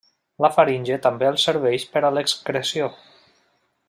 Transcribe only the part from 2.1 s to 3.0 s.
l'excreció.